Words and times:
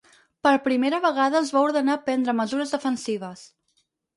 Per 0.45 0.53
primera 0.67 0.99
vegada 1.03 1.37
els 1.41 1.53
va 1.57 1.63
ordenar 1.67 1.99
prendre 2.09 2.35
mesures 2.41 2.75
defensives. 2.77 3.45